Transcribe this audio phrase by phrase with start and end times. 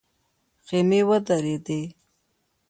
[0.65, 1.81] خيمې ودرېدې.